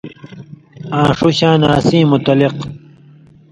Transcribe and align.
آں 0.97 1.09
ݜُو 1.17 1.27
شاناں 1.37 1.73
اسیں 1.79 2.09
متعلق 2.11 2.55